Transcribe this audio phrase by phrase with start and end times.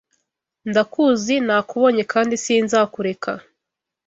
[0.69, 3.31] 'Ndakuzi, nakubonye, kandi sinzakureka: